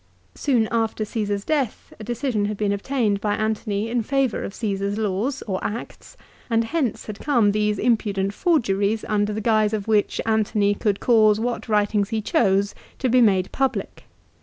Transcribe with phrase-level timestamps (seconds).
[0.33, 4.97] Soon after Csesaf's death a decision had been obtained by Antony in favour of Caesar's
[4.97, 6.17] laws or acts,
[6.49, 10.73] and hence had come these impudent forgeries under the guise of M 7 hich Antony
[10.73, 14.05] could cause what writings he chose to be made public.